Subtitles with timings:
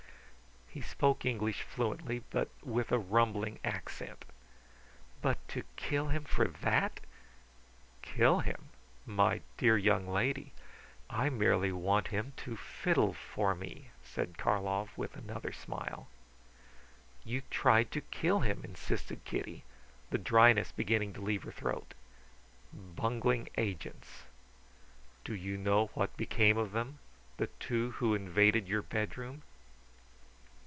[0.73, 4.23] He spoke English fluently, but with a rumbling accent.
[5.21, 7.01] "But to kill him for that!"
[8.01, 8.69] "Kill him?
[9.05, 10.53] My dear young lady,
[11.09, 16.07] I merely want him to fiddle for me," said Karlov with another smile.
[17.25, 19.65] "You tried to kill him," insisted Kitty,
[20.09, 21.93] the dryness beginning to leave her throat.
[22.71, 24.23] "Bungling agents.
[25.25, 26.99] Do know what became of them
[27.35, 29.41] the two who invaded your bedroom?"